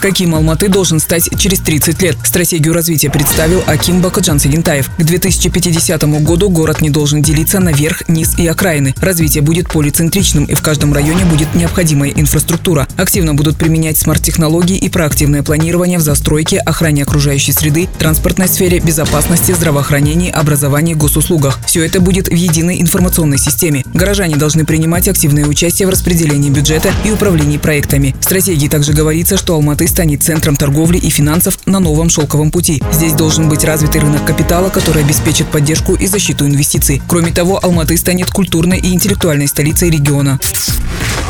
Каким 0.00 0.34
Алматы 0.34 0.68
должен 0.68 1.00
стать 1.00 1.28
через 1.38 1.58
30 1.60 2.00
лет? 2.02 2.16
Стратегию 2.22 2.72
развития 2.72 3.10
представил 3.10 3.62
Аким 3.66 4.00
Бакаджан 4.00 4.38
Сагентаев. 4.38 4.90
К 4.96 5.02
2050 5.02 6.02
году 6.22 6.50
город 6.50 6.80
не 6.80 6.90
должен 6.90 7.20
делиться 7.20 7.58
на 7.58 7.70
верх, 7.70 8.08
низ 8.08 8.38
и 8.38 8.46
окраины. 8.46 8.94
Развитие 9.00 9.42
будет 9.42 9.70
полицентричным, 9.72 10.44
и 10.44 10.54
в 10.54 10.62
каждом 10.62 10.92
районе 10.92 11.24
будет 11.24 11.54
необходимая 11.54 12.10
инфраструктура. 12.10 12.86
Активно 12.96 13.34
будут 13.34 13.56
применять 13.56 13.98
смарт-технологии 13.98 14.76
и 14.76 14.88
проактивное 14.88 15.42
планирование 15.42 15.98
в 15.98 16.02
застройке, 16.02 16.58
охране 16.58 17.02
окружающей 17.02 17.52
среды, 17.52 17.88
транспортной 17.98 18.48
сфере, 18.48 18.78
безопасности, 18.78 19.52
здравоохранении, 19.52 20.30
образовании, 20.30 20.94
госуслугах. 20.94 21.58
Все 21.66 21.84
это 21.84 22.00
будет 22.00 22.28
в 22.28 22.34
единой 22.34 22.80
информационной 22.80 23.38
системе. 23.38 23.84
Горожане 23.94 24.36
должны 24.36 24.64
принимать 24.64 25.08
активное 25.08 25.46
участие 25.46 25.86
в 25.88 25.90
распределении 25.90 26.50
бюджета 26.50 26.92
и 27.04 27.10
управлении 27.10 27.58
проектами. 27.58 28.14
В 28.20 28.24
стратегии 28.24 28.68
также 28.68 28.92
говорится, 28.92 29.36
что 29.36 29.54
Алматы 29.54 29.67
станет 29.86 30.22
центром 30.22 30.56
торговли 30.56 30.98
и 30.98 31.10
финансов 31.10 31.58
на 31.66 31.80
новом 31.80 32.08
шелковом 32.08 32.50
пути. 32.50 32.82
Здесь 32.92 33.12
должен 33.12 33.48
быть 33.48 33.64
развитый 33.64 34.00
рынок 34.00 34.24
капитала, 34.24 34.68
который 34.70 35.02
обеспечит 35.02 35.46
поддержку 35.48 35.94
и 35.94 36.06
защиту 36.06 36.46
инвестиций. 36.46 37.02
Кроме 37.08 37.32
того, 37.32 37.58
Алматы 37.62 37.96
станет 37.96 38.30
культурной 38.30 38.78
и 38.78 38.92
интеллектуальной 38.92 39.48
столицей 39.48 39.90
региона. 39.90 40.38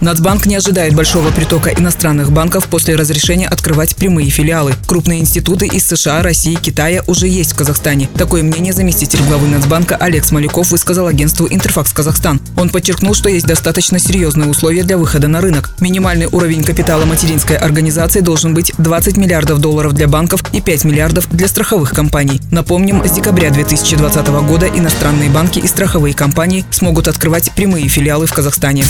Нацбанк 0.00 0.46
не 0.46 0.56
ожидает 0.56 0.94
большого 0.94 1.30
притока 1.30 1.70
иностранных 1.70 2.32
банков 2.32 2.68
после 2.68 2.96
разрешения 2.96 3.46
открывать 3.46 3.96
прямые 3.96 4.30
филиалы. 4.30 4.72
Крупные 4.86 5.20
институты 5.20 5.66
из 5.66 5.86
США, 5.86 6.22
России, 6.22 6.54
Китая 6.54 7.02
уже 7.06 7.28
есть 7.28 7.52
в 7.52 7.56
Казахстане. 7.56 8.08
Такое 8.16 8.42
мнение 8.42 8.72
заместитель 8.72 9.22
главы 9.24 9.46
Нацбанка 9.48 9.96
Олег 9.96 10.24
Смоляков 10.24 10.70
высказал 10.70 11.06
агентству 11.06 11.46
«Интерфакс 11.50 11.92
Казахстан». 11.92 12.40
Он 12.56 12.70
подчеркнул, 12.70 13.12
что 13.12 13.28
есть 13.28 13.46
достаточно 13.46 13.98
серьезные 13.98 14.48
условия 14.48 14.84
для 14.84 14.96
выхода 14.96 15.28
на 15.28 15.42
рынок. 15.42 15.70
Минимальный 15.80 16.26
уровень 16.26 16.64
капитала 16.64 17.04
материнской 17.04 17.56
организации 17.56 18.20
должен 18.20 18.54
быть 18.54 18.72
20 18.78 19.18
миллиардов 19.18 19.58
долларов 19.58 19.92
для 19.92 20.08
банков 20.08 20.42
и 20.54 20.62
5 20.62 20.84
миллиардов 20.84 21.28
для 21.30 21.46
страховых 21.46 21.90
компаний. 21.90 22.40
Напомним, 22.50 23.04
с 23.06 23.10
декабря 23.10 23.50
2020 23.50 24.26
года 24.28 24.66
иностранные 24.66 25.28
банки 25.28 25.58
и 25.58 25.66
страховые 25.66 26.14
компании 26.14 26.64
смогут 26.70 27.06
открывать 27.06 27.52
прямые 27.52 27.86
филиалы 27.88 28.26
в 28.26 28.32
Казахстане. 28.32 28.84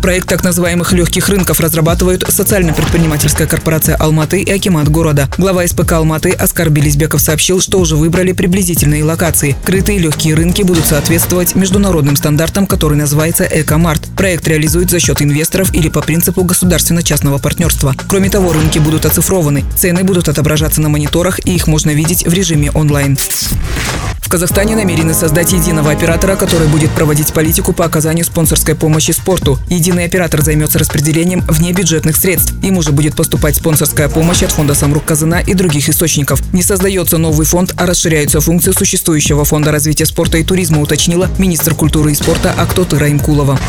Проект 0.00 0.28
так 0.28 0.44
называемых 0.44 0.92
легких 0.92 1.28
рынков 1.28 1.60
разрабатывают 1.60 2.24
социально-предпринимательская 2.28 3.46
корпорация 3.46 3.96
Алматы 3.96 4.40
и 4.40 4.50
Акимат 4.50 4.88
города. 4.88 5.28
Глава 5.38 5.66
СПК 5.66 5.92
Алматы 5.92 6.30
Оскар 6.30 6.70
Белизбеков 6.70 7.20
сообщил, 7.20 7.60
что 7.60 7.78
уже 7.78 7.96
выбрали 7.96 8.32
приблизительные 8.32 9.04
локации. 9.04 9.56
Крытые 9.64 9.98
легкие 9.98 10.34
рынки 10.34 10.62
будут 10.62 10.86
соответствовать 10.86 11.54
международным 11.54 12.16
стандартам, 12.16 12.66
который 12.66 12.96
называется 12.96 13.44
«Экомарт». 13.44 14.08
Проект 14.16 14.48
реализует 14.48 14.90
за 14.90 15.00
счет 15.00 15.20
инвесторов 15.20 15.74
или 15.74 15.88
по 15.88 16.00
принципу 16.00 16.44
государственно-частного 16.44 17.38
партнерства. 17.38 17.94
Кроме 18.08 18.30
того, 18.30 18.52
рынки 18.52 18.78
будут 18.78 19.06
оцифрованы, 19.06 19.64
цены 19.76 20.04
будут 20.04 20.28
отображаться 20.28 20.80
на 20.80 20.88
мониторах 20.88 21.40
и 21.44 21.54
их 21.54 21.66
можно 21.66 21.90
видеть 21.90 22.26
в 22.26 22.32
режиме 22.32 22.70
онлайн. 22.70 23.16
Казахстане 24.32 24.76
намерены 24.76 25.12
создать 25.12 25.52
единого 25.52 25.90
оператора, 25.90 26.36
который 26.36 26.66
будет 26.66 26.90
проводить 26.92 27.34
политику 27.34 27.74
по 27.74 27.84
оказанию 27.84 28.24
спонсорской 28.24 28.74
помощи 28.74 29.10
спорту. 29.10 29.58
Единый 29.68 30.06
оператор 30.06 30.40
займется 30.40 30.78
распределением 30.78 31.42
внебюджетных 31.46 32.16
средств. 32.16 32.54
Им 32.62 32.78
уже 32.78 32.92
будет 32.92 33.14
поступать 33.14 33.56
спонсорская 33.56 34.08
помощь 34.08 34.42
от 34.42 34.50
фонда 34.50 34.72
Самрук 34.72 35.04
Казана 35.04 35.40
и 35.40 35.52
других 35.52 35.90
источников. 35.90 36.40
Не 36.54 36.62
создается 36.62 37.18
новый 37.18 37.44
фонд, 37.44 37.74
а 37.76 37.84
расширяются 37.84 38.40
функции 38.40 38.72
существующего 38.72 39.44
фонда 39.44 39.70
развития 39.70 40.06
спорта 40.06 40.38
и 40.38 40.44
туризма, 40.44 40.80
уточнила 40.80 41.28
министр 41.36 41.74
культуры 41.74 42.12
и 42.12 42.14
спорта 42.14 42.54
Актоты 42.56 42.98
Раимкулова. 42.98 43.60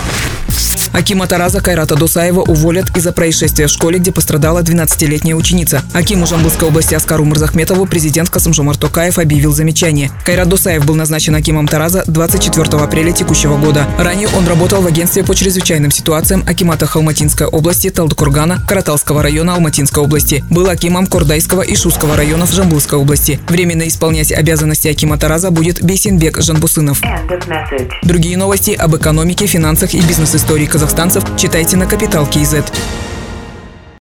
Акима 0.93 1.25
Тараза 1.25 1.59
Кайрата 1.59 1.95
Досаева 1.95 2.41
уволят 2.41 2.95
из-за 2.95 3.11
происшествия 3.11 3.65
в 3.65 3.71
школе, 3.71 3.97
где 3.97 4.11
пострадала 4.11 4.61
12-летняя 4.61 5.33
ученица. 5.33 5.81
Акиму 5.91 6.27
Жамбылской 6.27 6.67
области 6.67 6.93
Аскару 6.93 7.25
Мурзахметову 7.25 7.87
президент 7.87 8.29
Касымжомар 8.29 8.78
Токаев 8.78 9.17
объявил 9.17 9.53
замечание. 9.53 10.11
Кайрат 10.23 10.47
Досаев 10.50 10.85
был 10.85 10.94
назначен 10.94 11.33
Акимом 11.33 11.67
Тараза 11.67 12.03
24 12.05 12.83
апреля 12.83 13.11
текущего 13.11 13.57
года. 13.57 13.88
Ранее 13.97 14.28
он 14.38 14.47
работал 14.47 14.83
в 14.83 14.88
агентстве 14.88 15.23
по 15.23 15.33
чрезвычайным 15.33 15.89
ситуациям 15.89 16.44
Акимата 16.45 16.85
Халматинской 16.85 17.47
области, 17.47 17.89
Талдыкургана, 17.89 18.63
Караталского 18.67 19.23
района 19.23 19.55
Алматинской 19.55 20.03
области. 20.03 20.44
Был 20.51 20.69
Акимом 20.69 21.07
Кордайского 21.07 21.63
и 21.63 21.75
Шуского 21.75 22.16
районов 22.16 22.51
Жамбылской 22.51 22.99
области. 22.99 23.39
Временно 23.49 23.88
исполнять 23.88 24.31
обязанности 24.31 24.89
Акима 24.89 25.17
Тараза 25.17 25.49
будет 25.49 25.81
Бейсенбек 25.81 26.39
Жанбусынов. 26.39 27.01
Другие 28.03 28.38
новости 28.38 28.72
об 28.72 28.95
экономике, 28.95 29.47
финансах 29.47 29.95
и 29.95 30.01
бизнес-истории 30.01 30.42
казахстанцев 30.67 31.23
читайте 31.37 31.77
на 31.77 31.87
Капитал 31.87 32.27
Киезет. 32.27 32.71